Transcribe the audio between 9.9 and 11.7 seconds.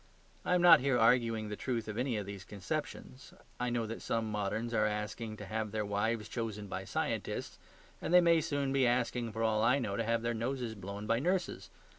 to have their noses blown by nurses.